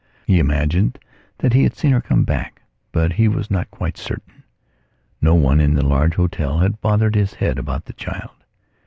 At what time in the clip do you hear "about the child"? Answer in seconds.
7.59-8.43